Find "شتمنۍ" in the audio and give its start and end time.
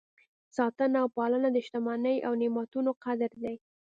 1.65-2.17